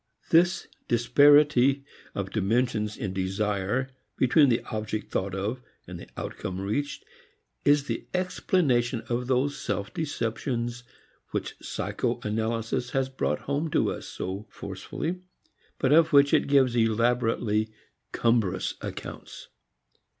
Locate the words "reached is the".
6.59-8.07